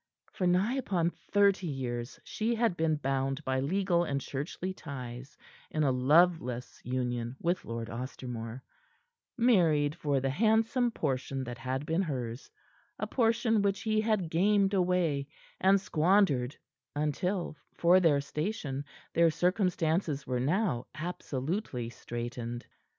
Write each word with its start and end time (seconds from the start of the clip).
For 0.31 0.47
nigh 0.47 0.73
upon 0.77 1.11
thirty 1.11 1.67
years 1.67 2.19
she 2.23 2.55
had 2.55 2.75
been 2.75 2.95
bound 2.95 3.45
by 3.45 3.59
legal 3.59 4.03
and 4.03 4.19
churchly 4.19 4.73
ties 4.73 5.37
in 5.69 5.83
a 5.83 5.91
loveless 5.91 6.81
union 6.83 7.35
with 7.39 7.65
Lord 7.65 7.87
Ostermore 7.87 8.63
married 9.37 9.93
for 9.93 10.19
the 10.19 10.31
handsome 10.31 10.89
portion 10.89 11.43
that 11.43 11.59
had 11.59 11.85
been 11.85 12.01
hers, 12.01 12.49
a 12.97 13.05
portion 13.05 13.61
which 13.61 13.81
he 13.81 14.01
had 14.01 14.31
gamed 14.31 14.73
away 14.73 15.27
and 15.59 15.79
squandered 15.79 16.57
until, 16.95 17.55
for 17.75 17.99
their 17.99 18.21
station, 18.21 18.83
their 19.13 19.29
circumstances 19.29 20.25
were 20.25 20.39
now 20.39 20.87
absolutely 20.95 21.91
straitened. 21.91 22.65